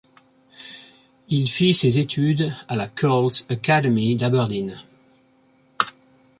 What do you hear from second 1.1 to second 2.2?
Il fit ses